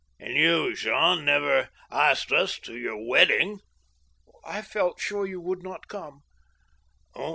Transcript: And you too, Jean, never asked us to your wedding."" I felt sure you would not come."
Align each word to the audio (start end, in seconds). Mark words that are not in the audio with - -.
And 0.19 0.33
you 0.35 0.71
too, 0.75 0.77
Jean, 0.77 1.25
never 1.25 1.69
asked 1.91 2.31
us 2.31 2.57
to 2.61 2.75
your 2.75 2.97
wedding."" 3.07 3.59
I 4.43 4.63
felt 4.63 4.99
sure 4.99 5.27
you 5.27 5.39
would 5.39 5.61
not 5.61 5.87
come." 5.87 6.23